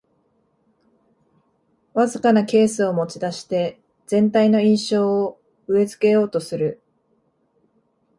[1.93, 6.81] わずかなケースを持ちだして全体の印象を植え付けようとする